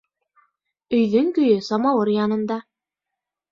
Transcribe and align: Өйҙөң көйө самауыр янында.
Өйҙөң 1.01 1.29
көйө 1.37 1.61
самауыр 1.69 2.13
янында. 2.17 2.61